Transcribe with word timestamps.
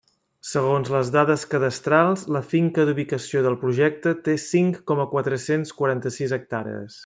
Segons 0.51 0.87
les 0.93 1.09
dades 1.15 1.43
cadastrals 1.51 2.23
la 2.37 2.41
finca 2.53 2.87
d'ubicació 2.89 3.45
del 3.49 3.59
Projecte 3.65 4.15
té 4.29 4.37
cinc 4.47 4.83
coma 4.93 5.07
quatre-cents 5.15 5.79
quaranta-sis 5.83 6.39
hectàrees. 6.41 6.99